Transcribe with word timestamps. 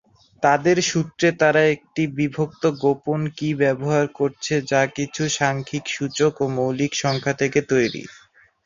তাদের 0.43 0.77
সূত্রে 0.83 1.27
তারা 1.41 1.61
একটি 1.75 2.03
বিভক্ত-গোপন-কি 2.17 3.49
ব্যবহার 3.61 4.05
করেছে 4.17 4.55
যা 4.71 4.81
কিছু 4.97 5.23
সাংখ্যিক 5.37 5.83
সূচক 5.89 6.33
ও 6.39 6.55
মৌলিক 6.57 6.91
সংখ্যা 7.03 7.33
থেকে 7.41 7.59
তৈরি। 7.71 8.03